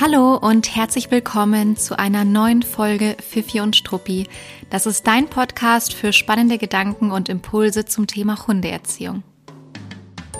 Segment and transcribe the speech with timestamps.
[0.00, 4.26] Hallo und herzlich willkommen zu einer neuen Folge Fifi und Struppi.
[4.68, 9.22] Das ist dein Podcast für spannende Gedanken und Impulse zum Thema Hundeerziehung.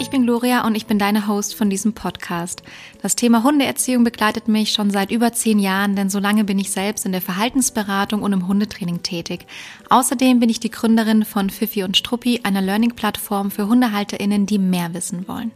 [0.01, 2.65] Ich bin Gloria und ich bin deine Host von diesem Podcast.
[3.03, 6.73] Das Thema Hundeerziehung begleitet mich schon seit über zehn Jahren, denn so lange bin ich
[6.73, 9.47] selbst in der Verhaltensberatung und im Hundetraining tätig.
[9.91, 14.93] Außerdem bin ich die Gründerin von Fifi und Struppi, einer Learning-Plattform für HundehalterInnen, die mehr
[14.93, 15.53] wissen wollen.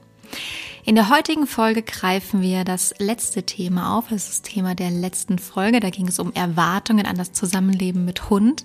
[0.89, 4.93] In der heutigen Folge greifen wir das letzte Thema auf, das ist das Thema der
[4.93, 5.81] letzten Folge.
[5.81, 8.65] Da ging es um Erwartungen an das Zusammenleben mit Hund.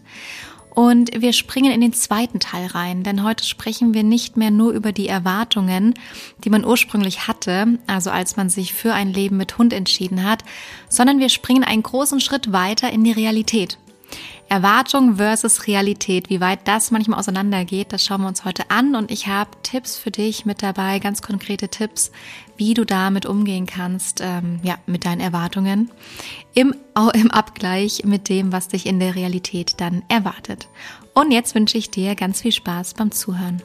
[0.70, 4.72] Und wir springen in den zweiten Teil rein, denn heute sprechen wir nicht mehr nur
[4.72, 5.96] über die Erwartungen,
[6.44, 10.44] die man ursprünglich hatte, also als man sich für ein Leben mit Hund entschieden hat,
[10.90, 13.80] sondern wir springen einen großen Schritt weiter in die Realität.
[14.50, 19.10] Erwartung versus Realität, wie weit das manchmal auseinandergeht, das schauen wir uns heute an und
[19.10, 22.12] ich habe Tipps für dich mit dabei, ganz konkrete Tipps,
[22.58, 25.90] wie du damit umgehen kannst, ähm, ja, mit deinen Erwartungen
[26.54, 26.76] im,
[27.14, 30.68] im Abgleich mit dem, was dich in der Realität dann erwartet.
[31.14, 33.62] Und jetzt wünsche ich dir ganz viel Spaß beim Zuhören.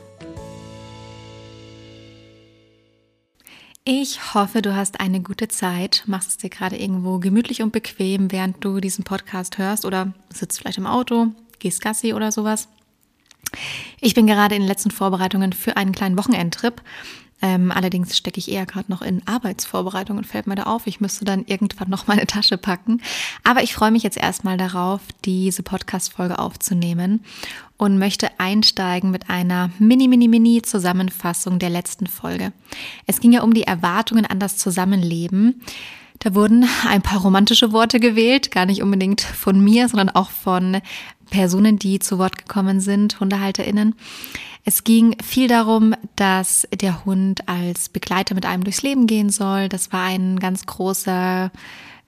[3.89, 8.33] Ich hoffe, du hast eine gute Zeit, machst es dir gerade irgendwo gemütlich und bequem,
[8.33, 11.29] während du diesen Podcast hörst oder sitzt vielleicht im Auto,
[11.61, 12.67] gehst Gassi oder sowas.
[14.01, 16.83] Ich bin gerade in den letzten Vorbereitungen für einen kleinen Wochenendtrip
[17.43, 21.01] ähm, allerdings stecke ich eher gerade noch in Arbeitsvorbereitung und fällt mir da auf, ich
[21.01, 23.03] müsste dann irgendwann noch meine Tasche packen.
[23.45, 27.23] Aber ich freue mich jetzt erstmal darauf, diese Podcast-Folge aufzunehmen
[27.77, 32.53] und möchte einsteigen mit einer mini, mini, mini Zusammenfassung der letzten Folge.
[33.07, 35.61] Es ging ja um die Erwartungen an das Zusammenleben.
[36.21, 40.81] Da wurden ein paar romantische Worte gewählt, gar nicht unbedingt von mir, sondern auch von
[41.29, 43.95] Personen, die zu Wort gekommen sind, HundehalterInnen.
[44.69, 49.69] Es ging viel darum, dass der Hund als Begleiter mit einem durchs Leben gehen soll.
[49.69, 51.53] Das war ein ganz großer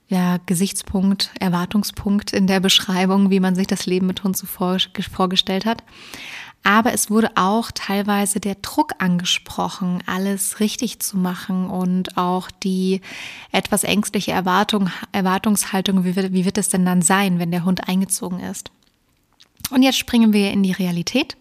[0.08, 5.66] ja, Gesichtspunkt, Erwartungspunkt in der Beschreibung, wie man sich das Leben mit Hund so vorgestellt
[5.66, 5.84] hat.
[6.64, 13.02] Aber es wurde auch teilweise der Druck angesprochen, alles richtig zu machen und auch die
[13.52, 17.86] etwas ängstliche Erwartung, Erwartungshaltung, wie wird, wie wird es denn dann sein, wenn der Hund
[17.88, 18.72] eingezogen ist.
[19.70, 21.36] Und jetzt springen wir in die Realität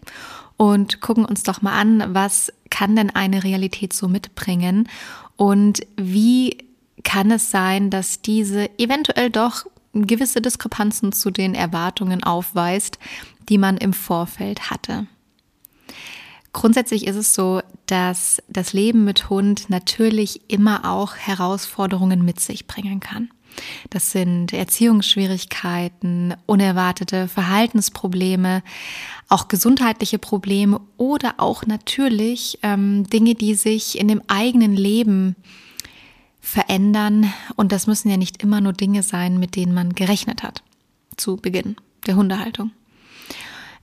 [0.58, 4.88] und gucken uns doch mal an, was kann denn eine Realität so mitbringen
[5.36, 6.58] und wie
[7.04, 9.64] kann es sein, dass diese eventuell doch
[9.94, 12.98] gewisse Diskrepanzen zu den Erwartungen aufweist,
[13.48, 15.06] die man im Vorfeld hatte.
[16.52, 22.66] Grundsätzlich ist es so, dass das Leben mit Hund natürlich immer auch Herausforderungen mit sich
[22.66, 23.30] bringen kann.
[23.90, 28.62] Das sind Erziehungsschwierigkeiten, unerwartete Verhaltensprobleme,
[29.28, 35.36] auch gesundheitliche Probleme oder auch natürlich ähm, Dinge, die sich in dem eigenen Leben
[36.40, 37.32] verändern.
[37.56, 40.62] Und das müssen ja nicht immer nur Dinge sein, mit denen man gerechnet hat
[41.16, 41.76] zu Beginn
[42.06, 42.70] der Hundehaltung.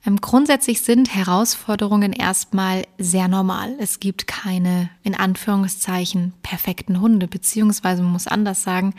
[0.05, 3.75] Ähm, grundsätzlich sind Herausforderungen erstmal sehr normal.
[3.79, 8.93] Es gibt keine, in Anführungszeichen, perfekten Hunde, beziehungsweise man muss anders sagen,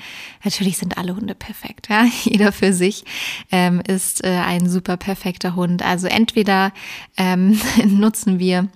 [0.44, 1.88] natürlich sind alle Hunde perfekt.
[1.88, 2.04] Ja?
[2.24, 3.04] Jeder für sich
[3.52, 5.82] ähm, ist äh, ein super perfekter Hund.
[5.82, 6.72] Also entweder
[7.16, 8.68] ähm, nutzen wir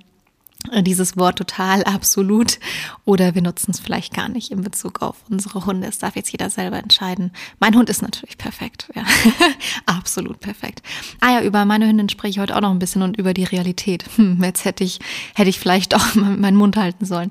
[0.83, 2.59] dieses Wort total absolut
[3.05, 5.89] oder wir nutzen es vielleicht gar nicht in Bezug auf unsere Hunde.
[5.89, 7.33] Es darf jetzt jeder selber entscheiden.
[7.59, 9.03] Mein Hund ist natürlich perfekt, ja.
[9.87, 10.83] absolut perfekt.
[11.21, 13.45] Ah ja, über meine Hündin spreche ich heute auch noch ein bisschen und über die
[13.45, 14.05] Realität.
[14.17, 15.01] Hm, jetzt hätte ich,
[15.35, 17.31] hätte ich vielleicht auch meinen Mund halten sollen.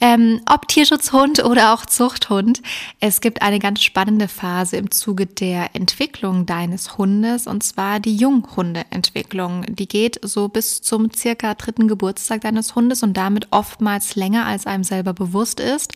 [0.00, 2.62] Ähm, ob Tierschutzhund oder auch Zuchthund,
[3.00, 8.16] es gibt eine ganz spannende Phase im Zuge der Entwicklung deines Hundes und zwar die
[8.16, 9.66] Junghundeentwicklung.
[9.68, 14.46] Die geht so bis zum circa dritten Geburtstag deines eines Hundes und damit oftmals länger,
[14.46, 15.94] als einem selber bewusst ist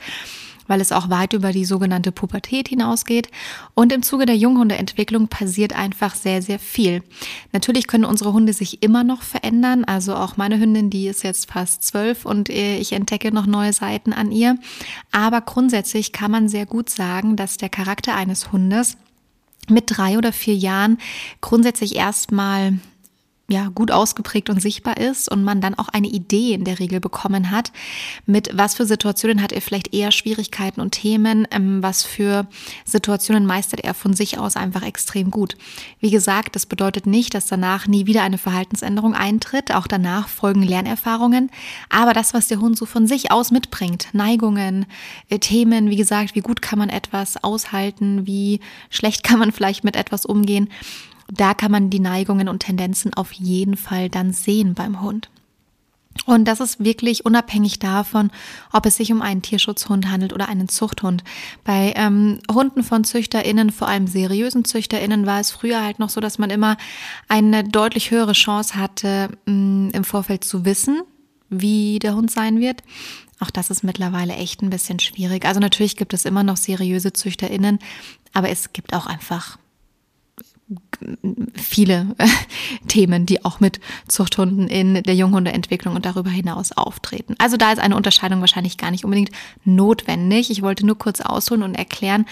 [0.66, 3.28] weil es auch weit über die sogenannte Pubertät hinausgeht.
[3.74, 7.02] Und im Zuge der Junghundeentwicklung passiert einfach sehr, sehr viel.
[7.52, 9.84] Natürlich können unsere Hunde sich immer noch verändern.
[9.84, 13.72] Also auch meine Hündin, die ist jetzt fast zwölf und äh, ich entdecke noch neue
[13.72, 14.56] Seiten an ihr.
[15.12, 18.96] Aber grundsätzlich kann man sehr gut sagen, dass der Charakter eines Hundes
[19.68, 20.98] mit drei oder vier Jahren
[21.40, 22.78] grundsätzlich erstmal
[23.46, 26.98] ja, gut ausgeprägt und sichtbar ist und man dann auch eine Idee in der Regel
[26.98, 27.72] bekommen hat,
[28.24, 32.46] mit was für Situationen hat er vielleicht eher Schwierigkeiten und Themen, ähm, was für
[32.86, 35.58] Situationen meistert er von sich aus einfach extrem gut.
[36.00, 40.62] Wie gesagt, das bedeutet nicht, dass danach nie wieder eine Verhaltensänderung eintritt, auch danach folgen
[40.62, 41.50] Lernerfahrungen,
[41.90, 44.86] aber das, was der Hund so von sich aus mitbringt, Neigungen,
[45.28, 49.84] äh, Themen, wie gesagt, wie gut kann man etwas aushalten, wie schlecht kann man vielleicht
[49.84, 50.70] mit etwas umgehen,
[51.28, 55.30] da kann man die Neigungen und Tendenzen auf jeden Fall dann sehen beim Hund.
[56.26, 58.30] Und das ist wirklich unabhängig davon,
[58.72, 61.24] ob es sich um einen Tierschutzhund handelt oder einen Zuchthund.
[61.64, 66.20] Bei ähm, Hunden von ZüchterInnen, vor allem seriösen ZüchterInnen, war es früher halt noch so,
[66.20, 66.76] dass man immer
[67.28, 71.02] eine deutlich höhere Chance hatte, mh, mm, im Vorfeld zu wissen,
[71.50, 72.82] wie der Hund sein wird.
[73.40, 75.44] Auch das ist mittlerweile echt ein bisschen schwierig.
[75.44, 77.80] Also natürlich gibt es immer noch seriöse ZüchterInnen,
[78.32, 79.58] aber es gibt auch einfach
[81.54, 82.14] viele
[82.88, 87.34] Themen, die auch mit Zuchthunden in der Junghundeentwicklung und darüber hinaus auftreten.
[87.38, 89.30] Also da ist eine Unterscheidung wahrscheinlich gar nicht unbedingt
[89.64, 90.50] notwendig.
[90.50, 92.26] Ich wollte nur kurz ausholen und erklären,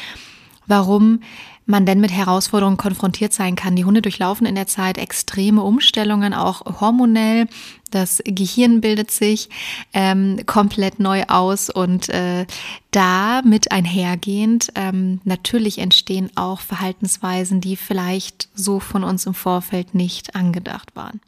[0.67, 1.20] warum
[1.67, 3.76] man denn mit Herausforderungen konfrontiert sein kann.
[3.76, 7.47] Die Hunde durchlaufen in der Zeit extreme Umstellungen, auch hormonell.
[7.91, 9.49] Das Gehirn bildet sich
[9.93, 12.47] ähm, komplett neu aus und äh,
[12.91, 20.35] damit einhergehend ähm, natürlich entstehen auch Verhaltensweisen, die vielleicht so von uns im Vorfeld nicht
[20.35, 21.20] angedacht waren.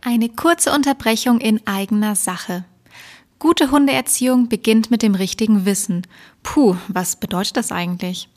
[0.00, 2.64] Eine kurze Unterbrechung in eigener Sache.
[3.42, 6.06] Gute Hundeerziehung beginnt mit dem richtigen Wissen.
[6.44, 8.28] Puh, was bedeutet das eigentlich?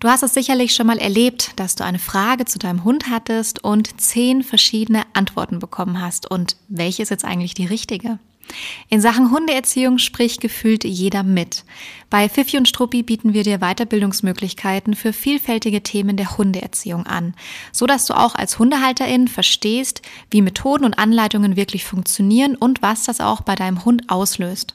[0.00, 3.62] Du hast es sicherlich schon mal erlebt, dass du eine Frage zu deinem Hund hattest
[3.62, 6.30] und zehn verschiedene Antworten bekommen hast.
[6.30, 8.20] Und welche ist jetzt eigentlich die richtige?
[8.88, 11.64] In Sachen Hundeerziehung spricht gefühlt jeder mit.
[12.10, 17.34] Bei Fifi und Struppi bieten wir dir Weiterbildungsmöglichkeiten für vielfältige Themen der Hundeerziehung an,
[17.72, 23.04] so dass du auch als Hundehalterin verstehst, wie Methoden und Anleitungen wirklich funktionieren und was
[23.04, 24.74] das auch bei deinem Hund auslöst.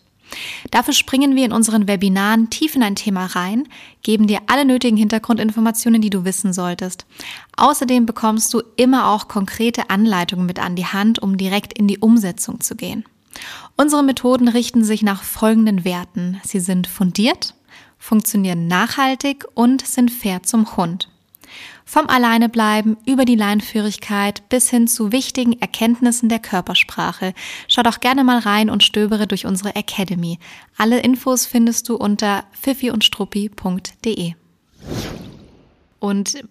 [0.72, 3.68] Dafür springen wir in unseren Webinaren tief in ein Thema rein,
[4.02, 7.06] geben dir alle nötigen Hintergrundinformationen, die du wissen solltest.
[7.58, 12.00] Außerdem bekommst du immer auch konkrete Anleitungen mit an die Hand, um direkt in die
[12.00, 13.06] Umsetzung zu gehen.
[13.76, 16.40] Unsere Methoden richten sich nach folgenden Werten.
[16.44, 17.56] Sie sind fundiert,
[17.98, 21.10] funktionieren nachhaltig und sind fair zum Hund.
[21.86, 27.34] Vom Alleinebleiben über die Leinführigkeit bis hin zu wichtigen Erkenntnissen der Körpersprache.
[27.68, 30.40] Schau doch gerne mal rein und stöbere durch unsere Academy.
[30.78, 34.34] Alle Infos findest du unter pfiffiundstruppi.de.
[36.00, 36.44] Und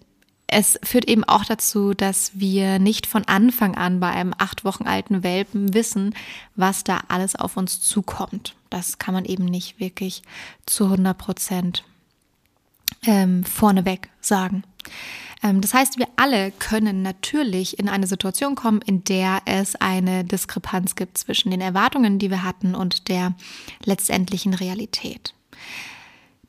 [0.53, 4.85] es führt eben auch dazu, dass wir nicht von Anfang an bei einem acht Wochen
[4.85, 6.15] alten Welpen wissen,
[6.55, 8.55] was da alles auf uns zukommt.
[8.69, 10.21] Das kann man eben nicht wirklich
[10.65, 11.83] zu 100 Prozent
[13.05, 14.63] ähm, vorneweg sagen.
[15.41, 20.23] Ähm, das heißt, wir alle können natürlich in eine Situation kommen, in der es eine
[20.23, 23.33] Diskrepanz gibt zwischen den Erwartungen, die wir hatten und der
[23.83, 25.33] letztendlichen Realität.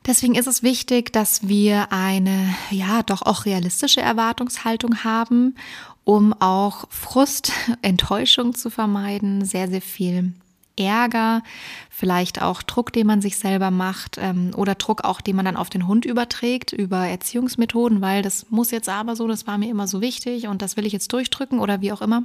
[0.05, 5.55] Deswegen ist es wichtig, dass wir eine, ja, doch auch realistische Erwartungshaltung haben,
[6.03, 10.33] um auch Frust, Enttäuschung zu vermeiden, sehr, sehr viel
[10.77, 11.41] Ärger,
[11.89, 15.55] vielleicht auch Druck, den man sich selber macht ähm, oder Druck auch, den man dann
[15.55, 19.69] auf den Hund überträgt über Erziehungsmethoden, weil das muss jetzt aber so, das war mir
[19.69, 22.23] immer so wichtig und das will ich jetzt durchdrücken oder wie auch immer.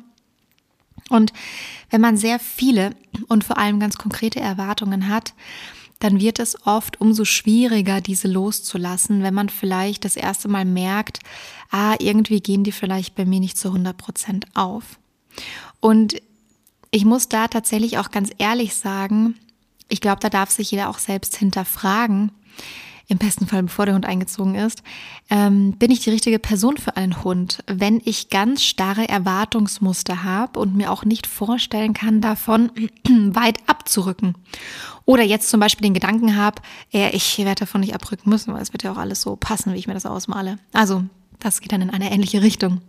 [1.08, 1.32] Und
[1.90, 2.90] wenn man sehr viele
[3.28, 5.32] und vor allem ganz konkrete Erwartungen hat,
[6.00, 11.20] dann wird es oft umso schwieriger, diese loszulassen, wenn man vielleicht das erste Mal merkt,
[11.70, 14.98] ah, irgendwie gehen die vielleicht bei mir nicht zu 100 Prozent auf.
[15.78, 16.20] Und
[16.90, 19.36] ich muss da tatsächlich auch ganz ehrlich sagen,
[19.88, 22.32] ich glaube, da darf sich jeder auch selbst hinterfragen,
[23.10, 24.82] im besten Fall bevor der Hund eingezogen ist,
[25.28, 30.58] ähm, bin ich die richtige Person für einen Hund, wenn ich ganz starre Erwartungsmuster habe
[30.60, 32.70] und mir auch nicht vorstellen kann, davon
[33.08, 34.36] weit abzurücken.
[35.04, 36.62] Oder jetzt zum Beispiel den Gedanken habe,
[36.92, 39.72] äh, ich werde davon nicht abrücken müssen, weil es wird ja auch alles so passen,
[39.74, 40.58] wie ich mir das ausmale.
[40.72, 41.04] Also,
[41.40, 42.80] das geht dann in eine ähnliche Richtung.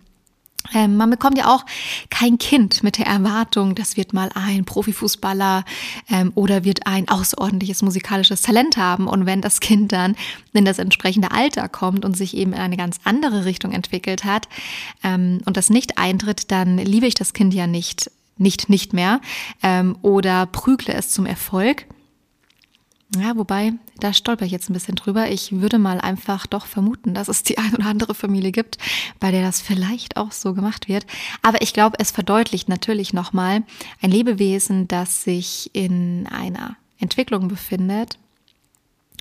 [0.73, 1.65] Ähm, man bekommt ja auch
[2.09, 5.65] kein Kind mit der Erwartung, das wird mal ein Profifußballer
[6.09, 9.07] ähm, oder wird ein außerordentliches musikalisches Talent haben.
[9.07, 10.15] Und wenn das Kind dann
[10.53, 14.47] in das entsprechende Alter kommt und sich eben in eine ganz andere Richtung entwickelt hat
[15.03, 19.19] ähm, und das nicht eintritt, dann liebe ich das Kind ja nicht, nicht, nicht mehr
[19.63, 21.85] ähm, oder prügle es zum Erfolg
[23.17, 25.29] ja, wobei, da stolper ich jetzt ein bisschen drüber.
[25.29, 28.77] Ich würde mal einfach doch vermuten, dass es die ein oder andere Familie gibt,
[29.19, 31.05] bei der das vielleicht auch so gemacht wird.
[31.41, 33.63] Aber ich glaube, es verdeutlicht natürlich nochmal
[34.01, 38.17] ein Lebewesen, das sich in einer Entwicklung befindet.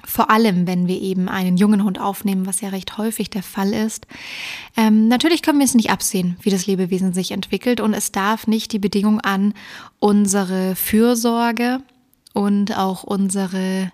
[0.05, 3.75] Vor allem, wenn wir eben einen jungen Hund aufnehmen, was ja recht häufig der Fall
[3.75, 4.07] ist.
[4.77, 8.47] Ähm, natürlich können wir es nicht absehen, wie das Lebewesen sich entwickelt und es darf
[8.47, 9.53] nicht die Bedingung an
[9.99, 11.83] unsere Fürsorge
[12.33, 13.91] und auch unsere,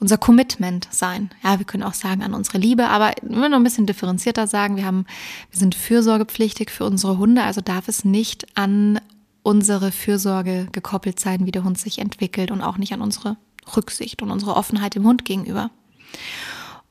[0.00, 1.30] unser Commitment sein.
[1.42, 4.76] Ja, wir können auch sagen an unsere Liebe, aber wir noch ein bisschen differenzierter sagen,
[4.76, 5.06] wir haben,
[5.50, 9.00] wir sind fürsorgepflichtig für unsere Hunde, also darf es nicht an
[9.42, 13.36] unsere Fürsorge gekoppelt sein, wie der Hund sich entwickelt und auch nicht an unsere
[13.76, 15.70] Rücksicht und unsere Offenheit dem Hund gegenüber.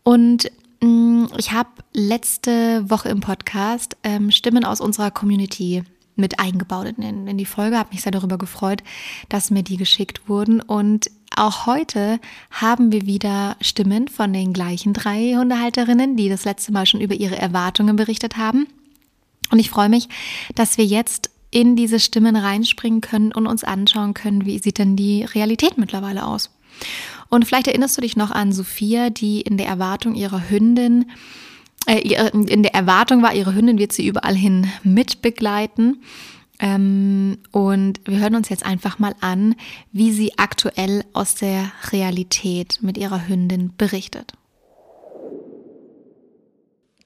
[0.04, 0.50] Und
[0.82, 5.84] mm, ich habe letzte Woche im Podcast ähm, Stimmen aus unserer Community
[6.20, 7.78] mit eingebaut in, in die Folge.
[7.78, 8.84] Habe mich sehr darüber gefreut,
[9.30, 10.62] dass mir die geschickt wurden.
[10.62, 12.20] Und auch heute
[12.52, 17.16] haben wir wieder Stimmen von den gleichen drei Hundehalterinnen, die das letzte Mal schon über
[17.16, 18.68] ihre Erwartungen berichtet haben.
[19.52, 20.10] Und ich freue mich,
[20.56, 24.96] dass wir jetzt in diese Stimmen reinspringen können und uns anschauen können, wie sieht denn
[24.96, 26.52] die Realität mittlerweile aus.
[27.30, 31.12] Und vielleicht erinnerst du dich noch an Sophia, die in der Erwartung ihrer Hündin
[31.88, 36.04] in der Erwartung war, ihre Hündin wird sie überall hin mitbegleiten.
[36.60, 39.56] Ähm, und wir hören uns jetzt einfach mal an,
[39.92, 44.34] wie sie aktuell aus der Realität mit ihrer Hündin berichtet.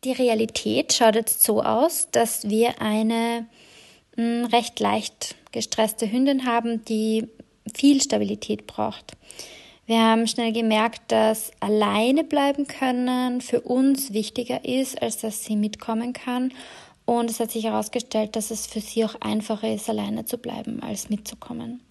[0.03, 3.48] Die Realität schaut jetzt so aus, dass wir eine
[4.18, 7.27] hm, recht leicht gestresste Hündin haben, die
[7.74, 9.13] viel Stabilität braucht.
[9.85, 15.57] Wir haben schnell gemerkt, dass alleine bleiben können für uns wichtiger ist, als dass sie
[15.57, 16.53] mitkommen kann.
[17.05, 20.81] Und es hat sich herausgestellt, dass es für sie auch einfacher ist, alleine zu bleiben,
[20.81, 21.81] als mitzukommen.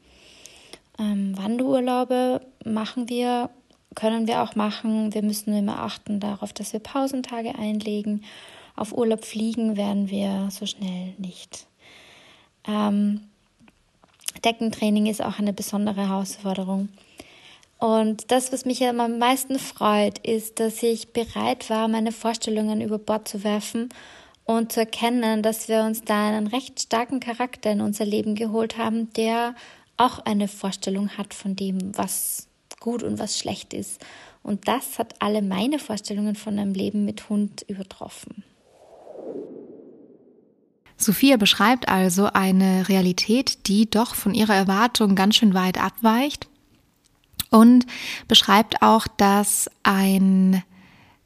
[0.99, 3.50] Ähm, Wanderurlaube machen wir,
[3.94, 5.12] können wir auch machen.
[5.12, 8.25] Wir müssen immer achten darauf, dass wir Pausentage einlegen.
[8.75, 11.66] Auf Urlaub fliegen werden wir so schnell nicht.
[12.66, 13.20] Ähm,
[14.46, 16.88] Deckentraining ist auch eine besondere Herausforderung.
[17.83, 22.97] Und das, was mich am meisten freut, ist, dass ich bereit war, meine Vorstellungen über
[22.97, 23.89] Bord zu werfen
[24.45, 28.79] und zu erkennen, dass wir uns da einen recht starken Charakter in unser Leben geholt
[28.79, 29.57] haben, der
[29.97, 32.47] auch eine Vorstellung hat von dem, was
[32.79, 34.01] gut und was schlecht ist.
[34.45, 38.45] Und das hat alle meine Vorstellungen von einem Leben mit Hund übertroffen.
[40.97, 46.47] Sophia beschreibt also eine Realität, die doch von ihrer Erwartung ganz schön weit abweicht
[47.52, 47.87] und
[48.28, 50.62] beschreibt auch, dass ein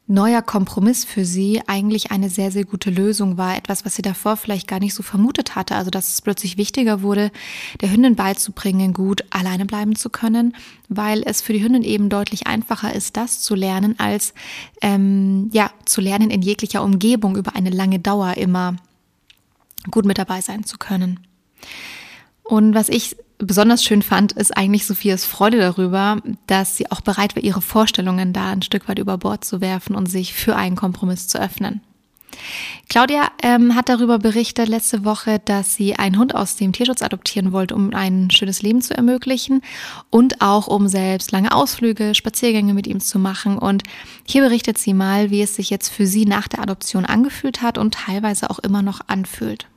[0.09, 3.57] neuer Kompromiss für sie eigentlich eine sehr, sehr gute Lösung war.
[3.57, 5.75] Etwas, was sie davor vielleicht gar nicht so vermutet hatte.
[5.75, 7.29] Also, dass es plötzlich wichtiger wurde,
[7.81, 10.55] der Hündin beizubringen, gut alleine bleiben zu können,
[10.87, 14.33] weil es für die Hündin eben deutlich einfacher ist, das zu lernen, als
[14.81, 18.77] ähm, ja, zu lernen in jeglicher Umgebung über eine lange Dauer immer
[19.91, 21.19] gut mit dabei sein zu können.
[22.43, 26.17] Und was ich besonders schön fand, ist eigentlich Sophias Freude darüber,
[26.47, 29.95] dass sie auch bereit war, ihre Vorstellungen da ein Stück weit über Bord zu werfen
[29.95, 31.81] und sich für einen Kompromiss zu öffnen.
[32.89, 37.51] Claudia ähm, hat darüber berichtet letzte Woche, dass sie einen Hund aus dem Tierschutz adoptieren
[37.51, 39.61] wollte, um ein schönes Leben zu ermöglichen
[40.09, 43.57] und auch um selbst lange Ausflüge, Spaziergänge mit ihm zu machen.
[43.57, 43.83] Und
[44.25, 47.77] hier berichtet sie mal, wie es sich jetzt für sie nach der Adoption angefühlt hat
[47.77, 49.67] und teilweise auch immer noch anfühlt.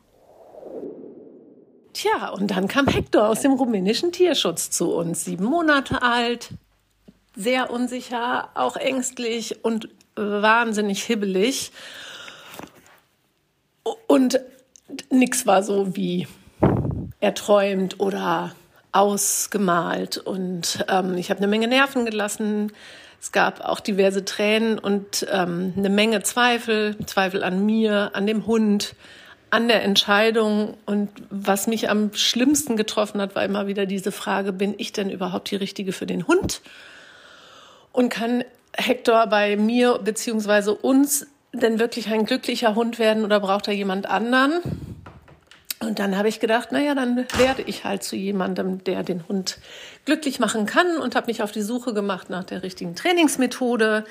[2.00, 6.48] Tja, und dann kam Hector aus dem rumänischen Tierschutz zu uns, sieben Monate alt,
[7.36, 11.72] sehr unsicher, auch ängstlich und wahnsinnig hibbelig.
[14.06, 14.40] Und
[15.10, 16.26] nichts war so wie
[17.20, 18.54] erträumt oder
[18.92, 20.16] ausgemalt.
[20.16, 22.72] Und ähm, ich habe eine Menge Nerven gelassen.
[23.20, 28.46] Es gab auch diverse Tränen und ähm, eine Menge Zweifel, Zweifel an mir, an dem
[28.46, 28.94] Hund,
[29.50, 30.76] an der Entscheidung.
[30.86, 35.10] Und was mich am schlimmsten getroffen hat, war immer wieder diese Frage, bin ich denn
[35.10, 36.62] überhaupt die Richtige für den Hund?
[37.92, 38.44] Und kann
[38.76, 44.08] Hector bei mir beziehungsweise uns denn wirklich ein glücklicher Hund werden oder braucht er jemand
[44.08, 44.60] anderen?
[45.80, 49.58] Und dann habe ich gedacht, naja, dann werde ich halt zu jemandem, der den Hund
[50.04, 54.04] glücklich machen kann und habe mich auf die Suche gemacht nach der richtigen Trainingsmethode,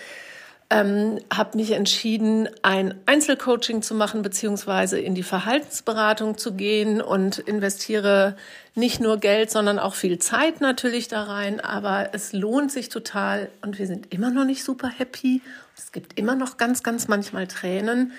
[0.71, 7.39] ähm, habe mich entschieden, ein Einzelcoaching zu machen, beziehungsweise in die Verhaltensberatung zu gehen und
[7.39, 8.35] investiere
[8.75, 11.59] nicht nur Geld, sondern auch viel Zeit natürlich da rein.
[11.59, 15.41] Aber es lohnt sich total und wir sind immer noch nicht super happy.
[15.75, 18.13] Es gibt immer noch ganz, ganz manchmal Tränen.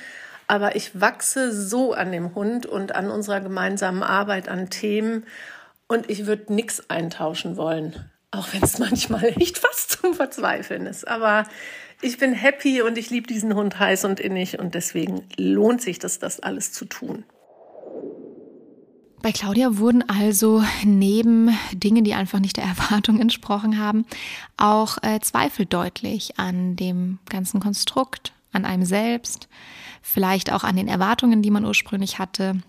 [0.49, 5.25] Aber ich wachse so an dem Hund und an unserer gemeinsamen Arbeit an Themen
[5.87, 8.11] und ich würde nichts eintauschen wollen.
[8.33, 11.07] Auch wenn es manchmal echt fast zum Verzweifeln ist.
[11.07, 11.45] Aber
[12.03, 15.99] ich bin happy und ich liebe diesen Hund heiß und innig und deswegen lohnt sich
[15.99, 17.25] das, das alles zu tun.
[19.23, 24.07] Bei Claudia wurden also neben Dingen, die einfach nicht der Erwartung entsprochen haben,
[24.57, 29.49] auch äh, Zweifel deutlich an dem ganzen Konstrukt, an einem selbst,
[30.03, 32.63] vielleicht auch an den Erwartungen, die man ursprünglich hatte,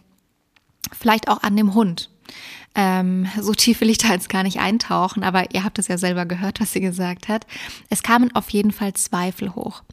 [0.92, 2.10] vielleicht auch an dem Hund.
[2.74, 5.98] Ähm, so tief will ich da jetzt gar nicht eintauchen, aber ihr habt es ja
[5.98, 7.46] selber gehört, was sie gesagt hat.
[7.90, 9.84] Es kamen auf jeden Fall Zweifel hoch.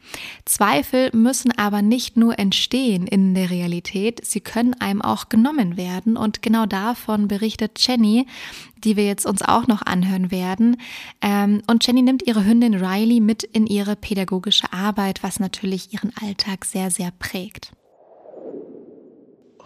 [0.44, 6.16] Zweifel müssen aber nicht nur entstehen in der Realität, sie können einem auch genommen werden.
[6.16, 8.26] Und genau davon berichtet Jenny,
[8.84, 10.76] die wir jetzt uns auch noch anhören werden.
[11.20, 16.12] Ähm, und Jenny nimmt ihre Hündin Riley mit in ihre pädagogische Arbeit, was natürlich ihren
[16.22, 17.72] Alltag sehr, sehr prägt.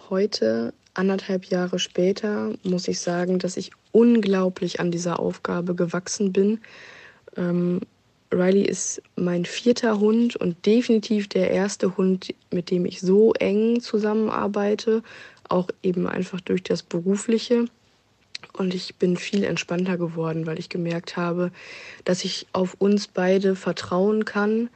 [0.09, 6.59] Heute anderthalb Jahre später muss ich sagen, dass ich unglaublich an dieser Aufgabe gewachsen bin.
[7.35, 7.81] Ähm,
[8.31, 13.79] Riley ist mein vierter Hund und definitiv der erste Hund, mit dem ich so eng
[13.79, 15.03] zusammenarbeite,
[15.49, 17.65] auch eben einfach durch das Berufliche.
[18.53, 21.51] Und ich bin viel entspannter geworden, weil ich gemerkt habe,
[22.05, 24.69] dass ich auf uns beide vertrauen kann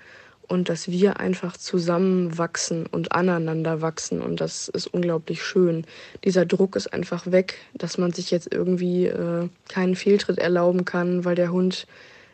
[0.47, 4.21] und dass wir einfach zusammen wachsen und aneinander wachsen.
[4.21, 5.85] Und das ist unglaublich schön.
[6.23, 11.25] Dieser Druck ist einfach weg, dass man sich jetzt irgendwie äh, keinen Fehltritt erlauben kann,
[11.25, 11.85] weil der Hund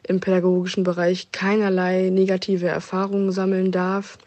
[0.08, 4.18] im pädagogischen Bereich keinerlei negative Erfahrungen sammeln darf.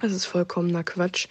[0.00, 1.28] Das ist vollkommener Quatsch.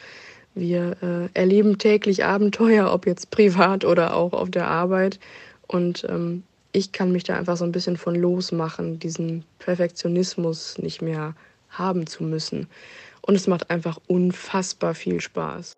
[0.53, 5.19] Wir äh, erleben täglich Abenteuer, ob jetzt privat oder auch auf der Arbeit.
[5.67, 11.01] Und ähm, ich kann mich da einfach so ein bisschen von losmachen, diesen Perfektionismus nicht
[11.01, 11.33] mehr
[11.69, 12.67] haben zu müssen.
[13.21, 15.73] Und es macht einfach unfassbar viel Spaß.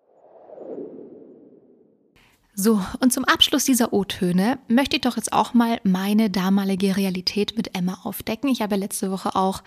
[2.54, 7.56] So, und zum Abschluss dieser O-Töne möchte ich doch jetzt auch mal meine damalige Realität
[7.56, 8.50] mit Emma aufdecken.
[8.50, 9.62] Ich habe letzte Woche auch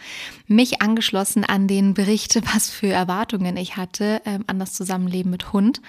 [0.45, 5.51] mich angeschlossen an den Bericht, was für Erwartungen ich hatte ähm, an das Zusammenleben mit
[5.51, 5.81] Hund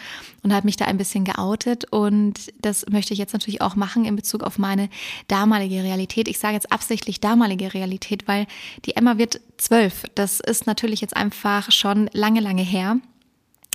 [0.43, 1.85] und habe mich da ein bisschen geoutet.
[1.93, 4.89] Und das möchte ich jetzt natürlich auch machen in Bezug auf meine
[5.29, 6.29] damalige Realität.
[6.29, 8.47] Ich sage jetzt absichtlich damalige Realität, weil
[8.87, 10.05] die Emma wird zwölf.
[10.15, 13.01] Das ist natürlich jetzt einfach schon lange, lange her.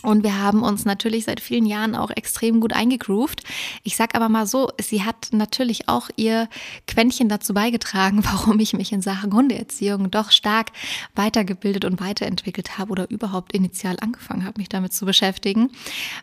[0.03, 3.43] Und wir haben uns natürlich seit vielen Jahren auch extrem gut eingegroovt.
[3.83, 6.49] Ich sag aber mal so, sie hat natürlich auch ihr
[6.87, 10.71] Quäntchen dazu beigetragen, warum ich mich in Sachen Hundeerziehung doch stark
[11.15, 15.69] weitergebildet und weiterentwickelt habe oder überhaupt initial angefangen habe, mich damit zu beschäftigen.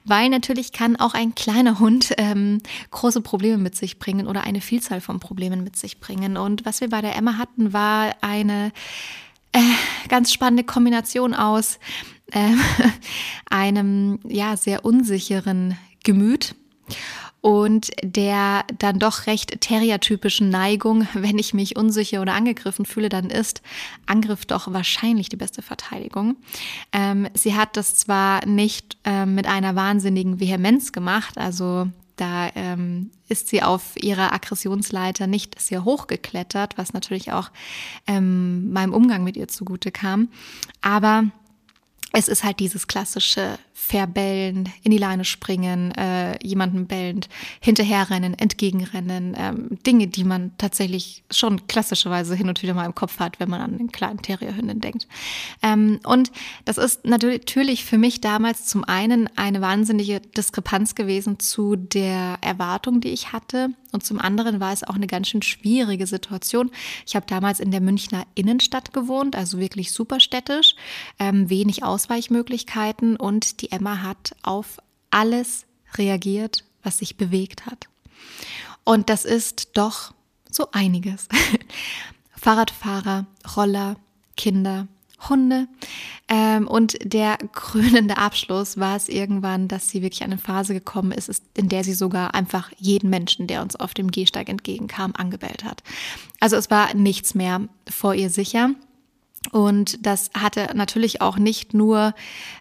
[0.04, 4.60] Weil natürlich kann auch ein kleiner Hund ähm, große Probleme mit sich bringen oder eine
[4.60, 6.36] Vielzahl von Problemen mit sich bringen.
[6.36, 8.72] Und was wir bei der Emma hatten, war eine
[9.52, 9.60] äh,
[10.08, 11.78] ganz spannende Kombination aus
[12.32, 12.52] äh,
[13.50, 16.54] einem ja sehr unsicheren Gemüt
[17.40, 23.30] und der dann doch recht terriertypischen Neigung, wenn ich mich unsicher oder angegriffen fühle, dann
[23.30, 23.62] ist
[24.06, 26.36] Angriff doch wahrscheinlich die beste Verteidigung.
[26.92, 33.10] Ähm, sie hat das zwar nicht äh, mit einer wahnsinnigen Vehemenz gemacht, also da ähm,
[33.28, 37.50] ist sie auf ihrer Aggressionsleiter nicht sehr hoch geklettert, was natürlich auch
[38.08, 40.28] ähm, meinem Umgang mit ihr zugute kam.
[40.80, 41.26] Aber
[42.12, 47.28] es ist halt dieses klassische Verbellen, in die Leine springen, äh, jemanden bellend,
[47.60, 53.20] hinterherrennen, entgegenrennen, ähm, Dinge, die man tatsächlich schon klassischerweise hin und wieder mal im Kopf
[53.20, 55.06] hat, wenn man an den kleinen Terrierhünden denkt.
[55.62, 56.32] Ähm, und
[56.64, 63.00] das ist natürlich für mich damals zum einen eine wahnsinnige Diskrepanz gewesen zu der Erwartung,
[63.00, 63.70] die ich hatte.
[63.92, 66.70] Und zum anderen war es auch eine ganz schön schwierige Situation.
[67.06, 70.74] Ich habe damals in der Münchner Innenstadt gewohnt, also wirklich superstädtisch,
[71.18, 74.78] ähm, wenig Ausweichmöglichkeiten und die Emma hat auf
[75.10, 77.88] alles reagiert, was sich bewegt hat.
[78.84, 80.14] Und das ist doch
[80.50, 81.28] so einiges.
[82.36, 83.26] Fahrradfahrer,
[83.56, 83.96] Roller,
[84.36, 84.86] Kinder,
[85.28, 85.66] Hunde.
[86.28, 91.42] Ähm, und der krönende Abschluss war es irgendwann, dass sie wirklich eine Phase gekommen ist,
[91.54, 95.82] in der sie sogar einfach jeden Menschen, der uns auf dem Gehsteig entgegenkam, angebellt hat.
[96.40, 98.70] Also es war nichts mehr vor ihr sicher.
[99.52, 102.14] Und das hatte natürlich auch nicht nur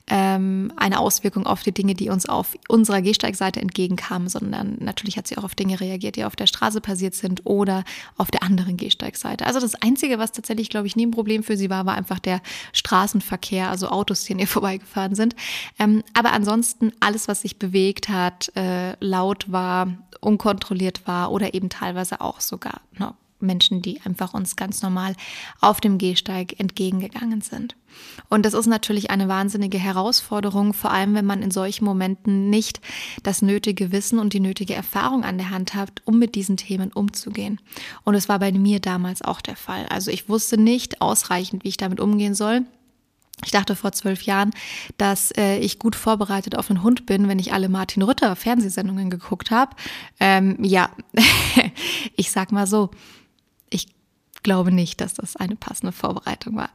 [0.08, 5.28] ähm, eine Auswirkung auf die Dinge, die uns auf unserer Gehsteigseite entgegenkamen, sondern natürlich hat
[5.28, 7.84] sie auch auf Dinge reagiert, die auf der Straße passiert sind oder
[8.16, 9.46] auf der anderen Gehsteigseite.
[9.46, 12.20] Also das Einzige, was tatsächlich, glaube ich, nie ein Problem für sie war, war einfach
[12.20, 12.42] der
[12.74, 15.36] Straßenverkehr, also Autos, die an ihr vorbeigefahren sind.
[15.80, 19.88] Ähm, aber ansonsten alles, was sich bewegt hat, äh, laut war,
[20.22, 25.16] unkontrolliert war oder eben teilweise auch sogar ne, Menschen, die einfach uns ganz normal
[25.62, 27.76] auf dem Gehsteig entgegengegangen sind.
[28.30, 32.82] Und das ist natürlich eine wahnsinnige Herausforderung, vor allem wenn man in solchen Momenten nicht
[33.24, 36.92] das nötige Wissen und die nötige Erfahrung an der Hand hat, um mit diesen Themen
[36.92, 37.60] umzugehen.
[38.04, 39.86] Und es war bei mir damals auch der Fall.
[39.88, 42.66] Also ich wusste nicht ausreichend, wie ich damit umgehen soll.
[43.46, 44.50] Ich dachte vor zwölf Jahren,
[44.98, 49.12] dass äh, ich gut vorbereitet auf einen Hund bin, wenn ich alle Martin Rütter Fernsehsendungen
[49.12, 49.76] geguckt habe.
[50.20, 50.90] Ähm, ja,
[52.16, 52.90] ich sag mal so,
[54.44, 56.70] glaube nicht, dass das eine passende Vorbereitung war.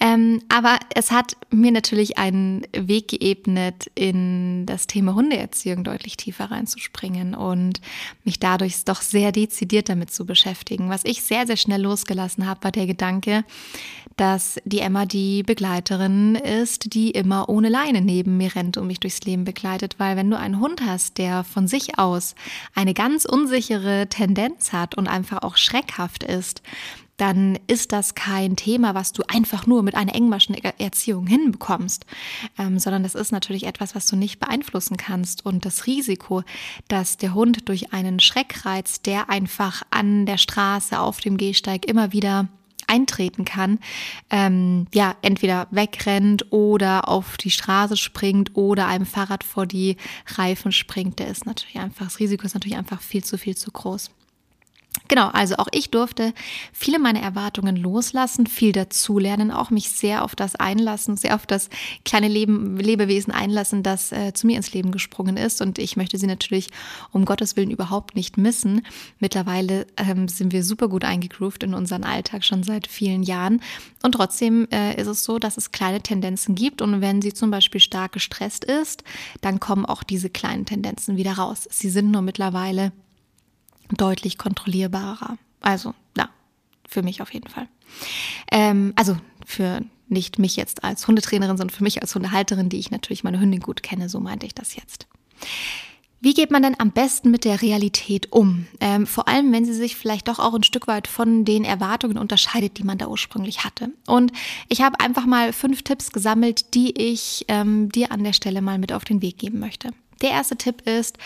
[0.00, 6.50] Ähm, aber es hat mir natürlich einen Weg geebnet, in das Thema Hundeerziehung deutlich tiefer
[6.50, 7.80] reinzuspringen und
[8.24, 10.90] mich dadurch doch sehr dezidiert damit zu beschäftigen.
[10.90, 13.44] Was ich sehr, sehr schnell losgelassen habe, war der Gedanke,
[14.16, 19.00] dass die Emma die Begleiterin ist, die immer ohne Leine neben mir rennt und mich
[19.00, 22.34] durchs Leben begleitet, weil wenn du einen Hund hast, der von sich aus
[22.74, 26.62] eine ganz unsichere Tendenz hat und einfach auch schreckhaft ist,
[27.16, 32.04] dann ist das kein Thema, was du einfach nur mit einer engmaschen Erziehung hinbekommst,
[32.58, 35.44] ähm, sondern das ist natürlich etwas, was du nicht beeinflussen kannst.
[35.44, 36.42] Und das Risiko,
[36.88, 42.12] dass der Hund durch einen Schreckreiz, der einfach an der Straße auf dem Gehsteig immer
[42.12, 42.48] wieder
[42.86, 43.78] eintreten kann,
[44.30, 49.96] ähm, ja, entweder wegrennt oder auf die Straße springt oder einem Fahrrad vor die
[50.36, 53.70] Reifen springt, der ist natürlich einfach, das Risiko ist natürlich einfach viel zu viel zu
[53.70, 54.10] groß.
[55.08, 56.32] Genau, also auch ich durfte
[56.72, 61.68] viele meiner Erwartungen loslassen, viel dazulernen, auch mich sehr auf das einlassen, sehr auf das
[62.04, 65.62] kleine Leben, Lebewesen einlassen, das äh, zu mir ins Leben gesprungen ist.
[65.62, 66.70] Und ich möchte sie natürlich
[67.12, 68.82] um Gottes Willen überhaupt nicht missen.
[69.20, 73.60] Mittlerweile ähm, sind wir super gut eingegroovt in unseren Alltag schon seit vielen Jahren.
[74.02, 76.82] Und trotzdem äh, ist es so, dass es kleine Tendenzen gibt.
[76.82, 79.04] Und wenn sie zum Beispiel stark gestresst ist,
[79.40, 81.68] dann kommen auch diese kleinen Tendenzen wieder raus.
[81.70, 82.92] Sie sind nur mittlerweile
[83.90, 85.38] deutlich kontrollierbarer.
[85.60, 86.28] Also, ja,
[86.88, 87.68] für mich auf jeden Fall.
[88.50, 92.90] Ähm, also für nicht mich jetzt als Hundetrainerin, sondern für mich als Hundehalterin, die ich
[92.90, 95.06] natürlich meine Hündin gut kenne, so meinte ich das jetzt.
[96.20, 98.66] Wie geht man denn am besten mit der Realität um?
[98.80, 102.16] Ähm, vor allem, wenn sie sich vielleicht doch auch ein Stück weit von den Erwartungen
[102.16, 103.90] unterscheidet, die man da ursprünglich hatte.
[104.06, 104.32] Und
[104.68, 108.78] ich habe einfach mal fünf Tipps gesammelt, die ich ähm, dir an der Stelle mal
[108.78, 109.90] mit auf den Weg geben möchte.
[110.22, 111.18] Der erste Tipp ist,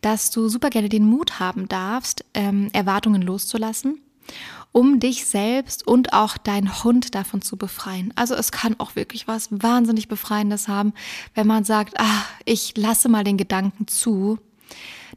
[0.00, 4.00] dass du super gerne den Mut haben darfst, ähm, Erwartungen loszulassen,
[4.72, 8.12] um dich selbst und auch deinen Hund davon zu befreien.
[8.16, 10.92] Also es kann auch wirklich was wahnsinnig Befreiendes haben,
[11.34, 14.38] wenn man sagt, ah, ich lasse mal den Gedanken zu,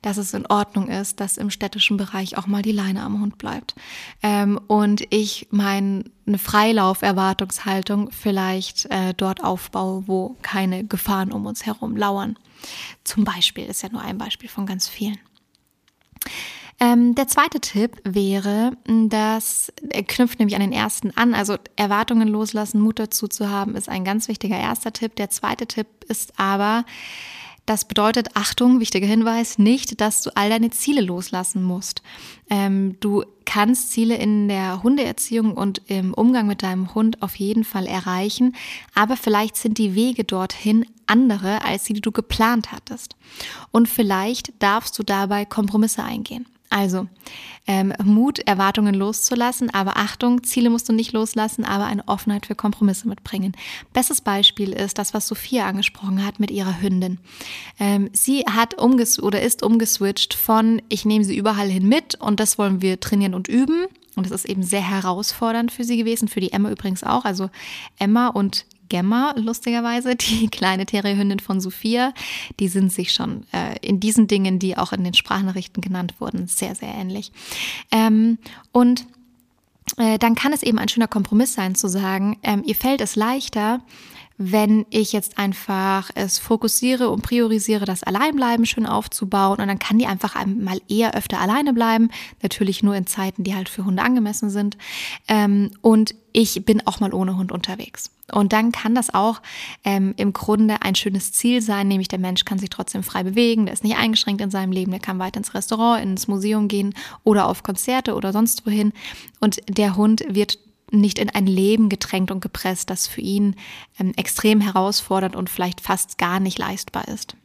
[0.01, 3.37] dass es in Ordnung ist, dass im städtischen Bereich auch mal die Leine am Hund
[3.37, 3.75] bleibt.
[4.23, 6.05] Ähm, und ich meine
[6.37, 12.37] Freilauferwartungshaltung vielleicht äh, dort aufbaue, wo keine Gefahren um uns herum lauern.
[13.03, 15.19] Zum Beispiel ist ja nur ein Beispiel von ganz vielen.
[16.81, 21.33] Ähm, der zweite Tipp wäre, dass er knüpft nämlich an den ersten an.
[21.33, 25.15] Also Erwartungen loslassen, Mut dazu zu haben, ist ein ganz wichtiger erster Tipp.
[25.17, 26.85] Der zweite Tipp ist aber,
[27.69, 32.01] das bedeutet, Achtung, wichtiger Hinweis, nicht, dass du all deine Ziele loslassen musst.
[32.49, 37.63] Ähm, du kannst Ziele in der Hundeerziehung und im Umgang mit deinem Hund auf jeden
[37.63, 38.55] Fall erreichen,
[38.95, 43.15] aber vielleicht sind die Wege dorthin andere als die, die du geplant hattest.
[43.69, 46.47] Und vielleicht darfst du dabei Kompromisse eingehen.
[46.69, 47.07] Also
[47.67, 52.55] ähm, Mut, Erwartungen loszulassen, aber Achtung, Ziele musst du nicht loslassen, aber eine Offenheit für
[52.55, 53.53] Kompromisse mitbringen.
[53.93, 57.19] Bestes Beispiel ist das, was Sophia angesprochen hat mit ihrer Hündin.
[57.79, 62.39] Ähm, sie hat umges oder ist umgeswitcht von ich nehme sie überall hin mit und
[62.39, 63.85] das wollen wir trainieren und üben.
[64.15, 67.23] Und das ist eben sehr herausfordernd für sie gewesen, für die Emma übrigens auch.
[67.23, 67.49] Also
[67.99, 72.13] Emma und Gemma, lustigerweise, die kleine Terrierhündin von Sophia,
[72.59, 76.47] die sind sich schon äh, in diesen Dingen, die auch in den Sprachnachrichten genannt wurden,
[76.47, 77.31] sehr, sehr ähnlich.
[77.91, 78.37] Ähm,
[78.71, 79.05] und
[79.97, 83.15] äh, dann kann es eben ein schöner Kompromiss sein zu sagen, ähm, ihr fällt es
[83.15, 83.81] leichter,
[84.41, 89.99] wenn ich jetzt einfach es fokussiere und priorisiere, das Alleinbleiben schön aufzubauen und dann kann
[89.99, 92.09] die einfach mal eher öfter alleine bleiben,
[92.41, 94.77] natürlich nur in Zeiten, die halt für Hunde angemessen sind.
[95.27, 98.11] Ähm, und ich bin auch mal ohne Hund unterwegs.
[98.31, 99.41] Und dann kann das auch
[99.83, 103.65] ähm, im Grunde ein schönes Ziel sein, nämlich der Mensch kann sich trotzdem frei bewegen,
[103.65, 106.93] der ist nicht eingeschränkt in seinem Leben, der kann weiter ins Restaurant, ins Museum gehen
[107.25, 108.93] oder auf Konzerte oder sonst wohin.
[109.41, 110.59] Und der Hund wird
[110.91, 113.55] nicht in ein Leben gedrängt und gepresst, das für ihn
[113.99, 117.35] ähm, extrem herausfordernd und vielleicht fast gar nicht leistbar ist.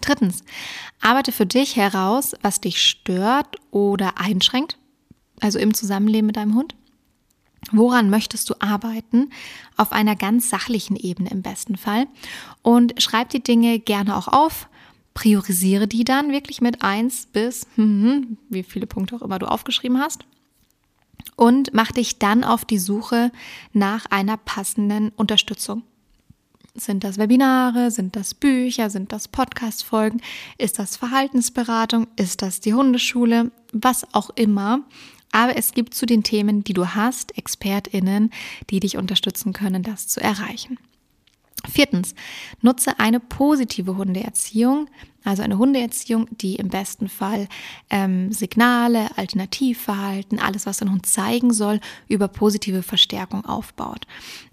[0.00, 0.44] Drittens,
[1.00, 4.78] arbeite für dich heraus, was dich stört oder einschränkt,
[5.40, 6.74] also im Zusammenleben mit deinem Hund.
[7.72, 9.30] Woran möchtest du arbeiten?
[9.76, 12.06] Auf einer ganz sachlichen Ebene im besten Fall.
[12.62, 14.68] Und schreib die Dinge gerne auch auf.
[15.12, 19.98] Priorisiere die dann wirklich mit eins bis, hm, wie viele Punkte auch immer du aufgeschrieben
[19.98, 20.24] hast
[21.36, 23.32] und mach dich dann auf die Suche
[23.72, 25.82] nach einer passenden Unterstützung.
[26.74, 27.90] Sind das Webinare?
[27.90, 28.90] Sind das Bücher?
[28.90, 30.20] Sind das Podcast-Folgen?
[30.56, 32.06] Ist das Verhaltensberatung?
[32.16, 33.50] Ist das die Hundeschule?
[33.72, 34.82] Was auch immer.
[35.32, 38.30] Aber es gibt zu den Themen, die du hast, ExpertInnen,
[38.70, 40.78] die dich unterstützen können, das zu erreichen.
[41.68, 42.14] Viertens,
[42.62, 44.88] nutze eine positive Hundeerziehung,
[45.24, 47.48] also eine Hundeerziehung, die im besten Fall
[47.90, 54.06] ähm, Signale, Alternativverhalten, alles, was ein Hund zeigen soll, über positive Verstärkung aufbaut.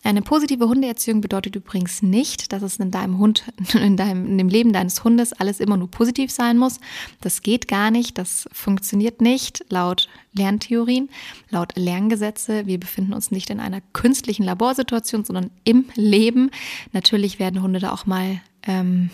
[0.03, 4.49] Eine positive Hundeerziehung bedeutet übrigens nicht, dass es in deinem Hund, in, deinem, in dem
[4.49, 6.80] Leben deines Hundes alles immer nur positiv sein muss.
[7.21, 11.10] Das geht gar nicht, das funktioniert nicht laut Lerntheorien,
[11.49, 12.67] laut Lerngesetze.
[12.67, 16.51] Wir befinden uns nicht in einer künstlichen Laborsituation, sondern im Leben.
[16.91, 19.10] Natürlich werden Hunde da auch mal ähm,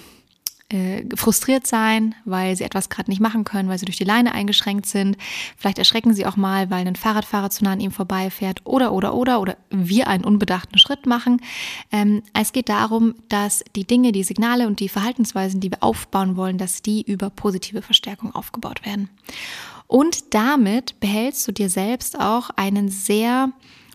[0.70, 4.34] äh, frustriert sein, weil sie etwas gerade nicht machen können, weil sie durch die Leine
[4.34, 5.18] eingeschränkt sind.
[5.58, 9.14] Vielleicht erschrecken sie auch mal, weil ein Fahrradfahrer zu nah an ihm vorbeifährt oder, oder,
[9.14, 11.42] oder, oder wir einen unbedachten Schritt machen.
[11.92, 16.38] Ähm, es geht darum, dass die Dinge, die Signale und die Verhaltensweisen, die wir aufbauen
[16.38, 19.10] wollen, dass die über positive Verstärkung aufgebaut werden.
[19.88, 23.50] Und damit behältst du dir selbst auch einen sehr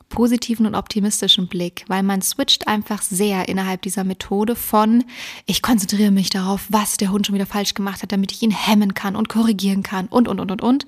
[0.09, 5.05] positiven und optimistischen Blick, weil man switcht einfach sehr innerhalb dieser Methode von,
[5.47, 8.51] ich konzentriere mich darauf, was der Hund schon wieder falsch gemacht hat, damit ich ihn
[8.51, 10.87] hemmen kann und korrigieren kann und, und, und, und, und,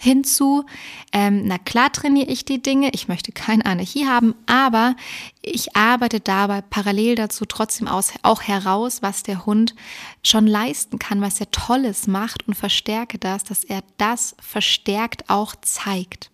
[0.00, 0.64] hinzu,
[1.12, 4.96] ähm, na klar trainiere ich die Dinge, ich möchte keine Anarchie haben, aber
[5.42, 9.74] ich arbeite dabei parallel dazu trotzdem aus, auch heraus, was der Hund
[10.22, 15.54] schon leisten kann, was er Tolles macht und verstärke das, dass er das verstärkt auch
[15.60, 16.31] zeigt.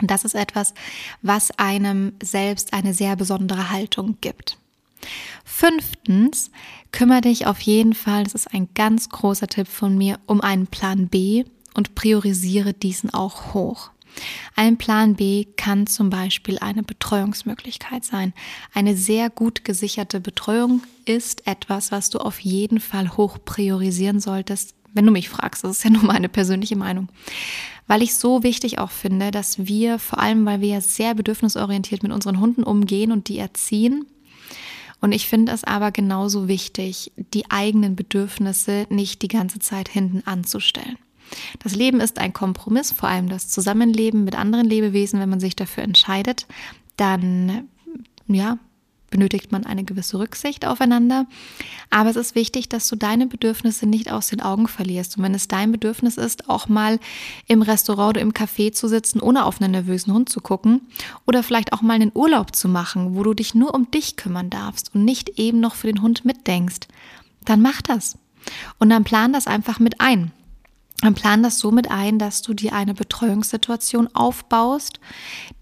[0.00, 0.74] Und das ist etwas,
[1.22, 4.58] was einem selbst eine sehr besondere Haltung gibt.
[5.44, 6.50] Fünftens,
[6.92, 10.66] kümmere dich auf jeden Fall, das ist ein ganz großer Tipp von mir, um einen
[10.66, 13.90] Plan B und priorisiere diesen auch hoch.
[14.54, 18.32] Ein Plan B kann zum Beispiel eine Betreuungsmöglichkeit sein.
[18.72, 24.74] Eine sehr gut gesicherte Betreuung ist etwas, was du auf jeden Fall hoch priorisieren solltest,
[24.96, 25.62] wenn du mich fragst.
[25.62, 27.08] Das ist ja nur meine persönliche Meinung
[27.88, 32.02] weil ich so wichtig auch finde, dass wir, vor allem weil wir ja sehr bedürfnisorientiert
[32.02, 34.06] mit unseren Hunden umgehen und die erziehen,
[35.00, 40.22] und ich finde es aber genauso wichtig, die eigenen Bedürfnisse nicht die ganze Zeit hinten
[40.26, 40.96] anzustellen.
[41.58, 45.56] Das Leben ist ein Kompromiss, vor allem das Zusammenleben mit anderen Lebewesen, wenn man sich
[45.56, 46.46] dafür entscheidet,
[46.96, 47.68] dann
[48.26, 48.58] ja,
[49.10, 51.26] benötigt man eine gewisse Rücksicht aufeinander.
[51.90, 55.16] Aber es ist wichtig, dass du deine Bedürfnisse nicht aus den Augen verlierst.
[55.16, 56.98] Und wenn es dein Bedürfnis ist, auch mal
[57.46, 60.82] im Restaurant oder im Café zu sitzen, ohne auf einen nervösen Hund zu gucken,
[61.26, 64.50] oder vielleicht auch mal einen Urlaub zu machen, wo du dich nur um dich kümmern
[64.50, 66.88] darfst und nicht eben noch für den Hund mitdenkst,
[67.44, 68.18] dann mach das.
[68.78, 70.32] Und dann plan das einfach mit ein.
[71.02, 74.98] Dann plan das so mit ein, dass du dir eine Betreuungssituation aufbaust,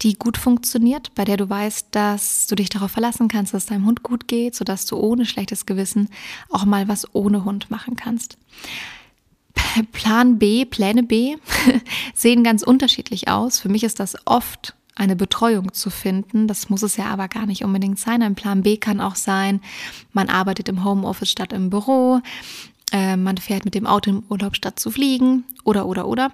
[0.01, 3.85] die gut funktioniert, bei der du weißt, dass du dich darauf verlassen kannst, dass deinem
[3.85, 6.09] Hund gut geht, sodass du ohne schlechtes Gewissen
[6.49, 8.37] auch mal was ohne Hund machen kannst.
[9.91, 11.35] Plan B, Pläne B
[12.13, 13.59] sehen ganz unterschiedlich aus.
[13.59, 16.47] Für mich ist das oft eine Betreuung zu finden.
[16.47, 18.23] Das muss es ja aber gar nicht unbedingt sein.
[18.23, 19.61] Ein Plan B kann auch sein,
[20.13, 22.21] man arbeitet im Homeoffice statt im Büro.
[22.91, 26.31] Äh, man fährt mit dem Auto im Urlaub statt zu fliegen oder oder oder.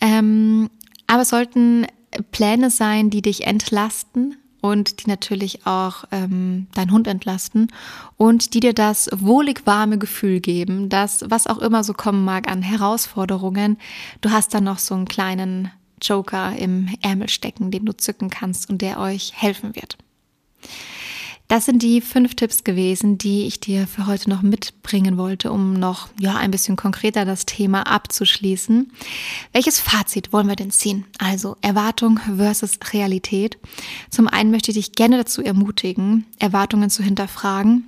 [0.00, 0.70] Ähm,
[1.06, 1.86] aber es sollten
[2.32, 7.68] Pläne sein, die dich entlasten und die natürlich auch ähm, deinen Hund entlasten
[8.16, 12.48] und die dir das wohlig warme Gefühl geben, dass was auch immer so kommen mag
[12.50, 13.78] an Herausforderungen,
[14.20, 15.70] du hast dann noch so einen kleinen
[16.02, 19.96] Joker im Ärmel stecken, den du zücken kannst und der euch helfen wird.
[21.48, 25.72] Das sind die fünf Tipps gewesen, die ich dir für heute noch mitbringen wollte, um
[25.72, 28.92] noch ja ein bisschen konkreter das Thema abzuschließen.
[29.54, 31.06] Welches Fazit wollen wir denn ziehen?
[31.18, 33.56] Also Erwartung versus Realität.
[34.10, 37.84] Zum einen möchte ich dich gerne dazu ermutigen, Erwartungen zu hinterfragen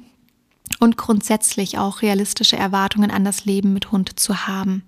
[0.78, 4.84] und grundsätzlich auch realistische Erwartungen an das Leben mit Hund zu haben.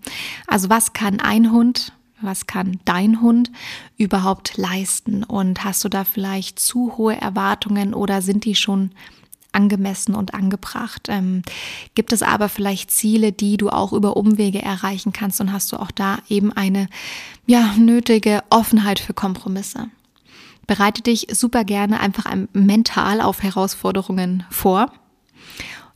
[0.47, 3.51] Also was kann ein Hund was kann dein Hund
[3.97, 5.25] überhaupt leisten?
[5.25, 8.91] Und hast du da vielleicht zu hohe Erwartungen oder sind die schon
[9.53, 11.09] angemessen und angebracht?
[11.09, 11.43] Ähm,
[11.95, 15.77] gibt es aber vielleicht Ziele, die du auch über Umwege erreichen kannst und hast du
[15.77, 16.89] auch da eben eine
[17.47, 19.89] ja, nötige Offenheit für Kompromisse?
[20.67, 24.93] Bereite dich super gerne einfach mental auf Herausforderungen vor.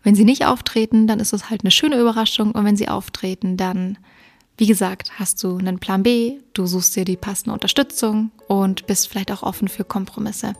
[0.03, 3.57] Wenn sie nicht auftreten, dann ist es halt eine schöne Überraschung und wenn sie auftreten,
[3.57, 3.99] dann
[4.59, 9.09] wie gesagt, hast du einen Plan B, du suchst dir die passende Unterstützung und bist
[9.09, 10.55] vielleicht auch offen für Kompromisse.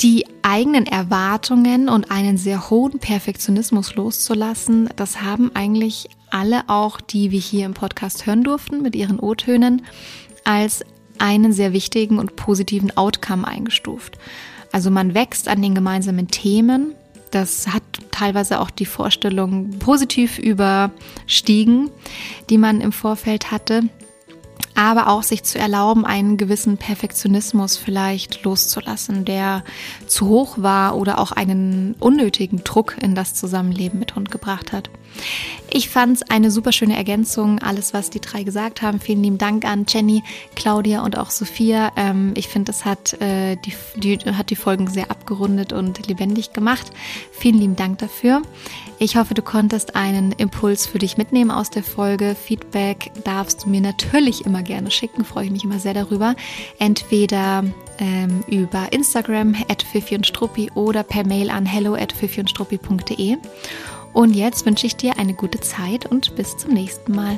[0.00, 7.30] Die eigenen Erwartungen und einen sehr hohen Perfektionismus loszulassen, das haben eigentlich alle auch, die
[7.30, 9.82] wir hier im Podcast hören durften mit ihren O-Tönen,
[10.42, 10.84] als
[11.18, 14.18] einen sehr wichtigen und positiven Outcome eingestuft.
[14.72, 16.94] Also man wächst an den gemeinsamen Themen,
[17.30, 21.90] das hat teilweise auch die Vorstellung positiv überstiegen,
[22.48, 23.82] die man im Vorfeld hatte
[24.74, 29.62] aber auch sich zu erlauben, einen gewissen Perfektionismus vielleicht loszulassen, der
[30.06, 34.90] zu hoch war oder auch einen unnötigen Druck in das Zusammenleben mit Hund gebracht hat.
[35.70, 39.00] Ich fand es eine super schöne Ergänzung, alles, was die drei gesagt haben.
[39.00, 40.22] Vielen lieben Dank an Jenny,
[40.54, 41.90] Claudia und auch Sophia.
[41.96, 46.52] Ähm, ich finde, das hat, äh, die, die, hat die Folgen sehr abgerundet und lebendig
[46.52, 46.92] gemacht.
[47.32, 48.42] Vielen lieben Dank dafür.
[48.98, 52.36] Ich hoffe, du konntest einen Impuls für dich mitnehmen aus der Folge.
[52.36, 56.36] Feedback darfst du mir natürlich immer gerne schicken, freue ich mich immer sehr darüber.
[56.78, 57.64] Entweder
[57.98, 62.50] ähm, über Instagram at und Struppi oder per Mail an hello at und
[64.14, 67.36] Und jetzt wünsche ich dir eine gute Zeit und bis zum nächsten Mal.